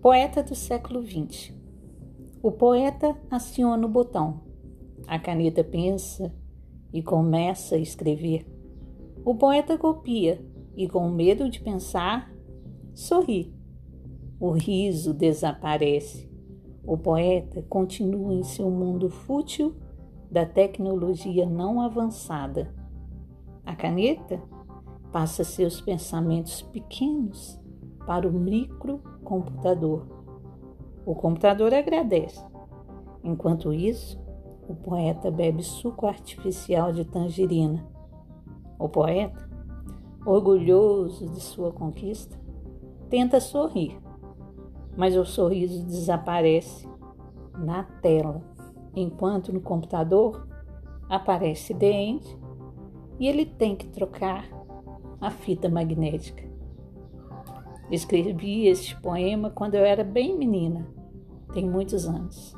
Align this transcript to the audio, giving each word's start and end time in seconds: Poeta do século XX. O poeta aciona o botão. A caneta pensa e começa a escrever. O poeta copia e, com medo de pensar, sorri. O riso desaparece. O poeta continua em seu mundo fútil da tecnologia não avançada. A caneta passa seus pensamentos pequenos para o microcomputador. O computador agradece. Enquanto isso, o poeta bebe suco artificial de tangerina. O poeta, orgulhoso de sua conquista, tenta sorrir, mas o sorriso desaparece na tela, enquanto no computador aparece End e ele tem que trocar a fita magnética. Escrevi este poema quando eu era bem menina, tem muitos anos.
Poeta 0.00 0.42
do 0.42 0.54
século 0.54 1.02
XX. 1.02 1.52
O 2.42 2.50
poeta 2.50 3.14
aciona 3.30 3.86
o 3.86 3.90
botão. 3.90 4.40
A 5.06 5.18
caneta 5.18 5.62
pensa 5.62 6.34
e 6.90 7.02
começa 7.02 7.74
a 7.74 7.78
escrever. 7.78 8.46
O 9.22 9.34
poeta 9.34 9.76
copia 9.76 10.42
e, 10.74 10.88
com 10.88 11.10
medo 11.10 11.50
de 11.50 11.60
pensar, 11.60 12.32
sorri. 12.94 13.54
O 14.40 14.52
riso 14.52 15.12
desaparece. 15.12 16.32
O 16.82 16.96
poeta 16.96 17.60
continua 17.68 18.32
em 18.32 18.42
seu 18.42 18.70
mundo 18.70 19.10
fútil 19.10 19.76
da 20.30 20.46
tecnologia 20.46 21.44
não 21.44 21.78
avançada. 21.78 22.74
A 23.66 23.76
caneta 23.76 24.42
passa 25.12 25.44
seus 25.44 25.78
pensamentos 25.78 26.62
pequenos 26.62 27.60
para 28.06 28.26
o 28.26 28.32
microcomputador. 28.32 30.06
O 31.04 31.14
computador 31.14 31.72
agradece. 31.74 32.44
Enquanto 33.22 33.72
isso, 33.72 34.20
o 34.68 34.74
poeta 34.74 35.30
bebe 35.30 35.62
suco 35.62 36.06
artificial 36.06 36.92
de 36.92 37.04
tangerina. 37.04 37.86
O 38.78 38.88
poeta, 38.88 39.48
orgulhoso 40.24 41.28
de 41.28 41.40
sua 41.40 41.72
conquista, 41.72 42.38
tenta 43.08 43.40
sorrir, 43.40 44.00
mas 44.96 45.16
o 45.16 45.24
sorriso 45.24 45.84
desaparece 45.84 46.88
na 47.58 47.82
tela, 47.82 48.42
enquanto 48.94 49.52
no 49.52 49.60
computador 49.60 50.46
aparece 51.08 51.76
End 51.80 52.24
e 53.18 53.28
ele 53.28 53.44
tem 53.44 53.76
que 53.76 53.88
trocar 53.88 54.48
a 55.20 55.30
fita 55.30 55.68
magnética. 55.68 56.48
Escrevi 57.90 58.68
este 58.68 58.94
poema 59.00 59.50
quando 59.50 59.74
eu 59.74 59.84
era 59.84 60.04
bem 60.04 60.38
menina, 60.38 60.86
tem 61.52 61.68
muitos 61.68 62.06
anos. 62.06 62.54